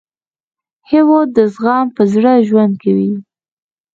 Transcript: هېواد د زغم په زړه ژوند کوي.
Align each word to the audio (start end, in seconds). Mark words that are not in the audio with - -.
هېواد 0.91 1.27
د 1.37 1.39
زغم 1.53 1.87
په 1.95 2.03
زړه 2.13 2.31
ژوند 2.47 2.73
کوي. 2.83 3.13